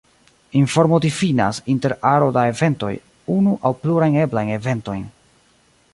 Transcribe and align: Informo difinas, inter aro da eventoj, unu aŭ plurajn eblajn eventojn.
Informo 0.63 0.97
difinas, 1.07 1.55
inter 1.73 1.93
aro 2.15 2.29
da 2.37 2.47
eventoj, 2.53 2.91
unu 3.37 3.53
aŭ 3.69 3.73
plurajn 3.85 4.21
eblajn 4.25 4.51
eventojn. 4.59 5.05